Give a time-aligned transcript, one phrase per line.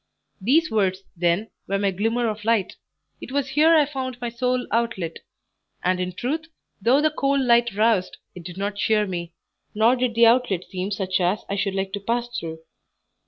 [0.41, 2.75] These words, then, were my glimmer of light;
[3.21, 5.17] it was here I found my sole outlet;
[5.83, 6.47] and in truth,
[6.81, 9.35] though the cold light roused, it did not cheer me;
[9.75, 12.61] nor did the outlet seem such as I should like to pass through.